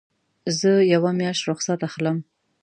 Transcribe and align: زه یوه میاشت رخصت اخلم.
زه 0.59 0.71
یوه 0.93 1.11
میاشت 1.19 1.43
رخصت 1.49 1.79
اخلم. 1.87 2.17